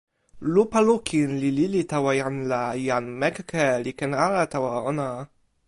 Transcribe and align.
lupa 0.53 0.79
lukin 0.87 1.29
li 1.41 1.49
lili 1.57 1.81
tawa 1.91 2.11
jan 2.21 2.35
la, 2.51 2.63
jan 2.87 3.05
Mekeke 3.19 3.65
li 3.83 3.91
ken 3.99 4.11
ala 4.25 4.41
tawa 4.53 4.71
ona. 4.91 5.09